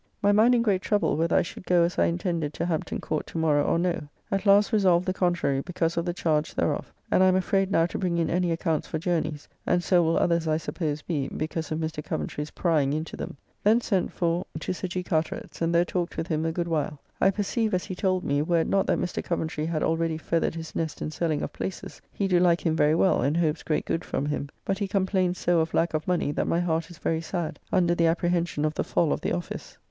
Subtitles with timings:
[0.19, 3.27] My mind in great trouble whether I should go as I intended to Hampton Court
[3.27, 4.07] to morrow or no.
[4.31, 7.85] At last resolved the contrary, because of the charge thereof, and I am afraid now
[7.85, 11.71] to bring in any accounts for journeys, and so will others I suppose be, because
[11.71, 12.03] of Mr.
[12.03, 13.37] Coventry's prying into them.
[13.63, 15.03] Thence sent for to Sir G.
[15.03, 16.99] Carteret's, and there talked with him a good while.
[17.21, 19.23] I perceive, as he told me, were it not that Mr.
[19.23, 22.95] Coventry had already feathered his nest in selling of places, he do like him very
[22.95, 24.49] well, and hopes great good from him.
[24.65, 27.93] But he complains so of lack of money, that my heart is very sad, under
[27.93, 29.77] the apprehension of the fall of the office.